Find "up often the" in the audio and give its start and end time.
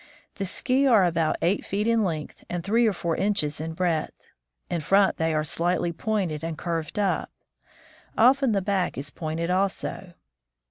6.97-8.63